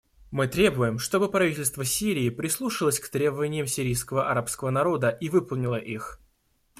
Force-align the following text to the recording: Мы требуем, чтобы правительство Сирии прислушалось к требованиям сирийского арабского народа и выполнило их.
Мы 0.31 0.47
требуем, 0.47 0.97
чтобы 0.97 1.29
правительство 1.29 1.85
Сирии 1.85 2.31
прислушалось 2.31 2.99
к 2.99 3.07
требованиям 3.07 3.67
сирийского 3.67 4.31
арабского 4.31 4.71
народа 4.71 5.09
и 5.09 5.29
выполнило 5.29 5.75
их. 5.77 6.19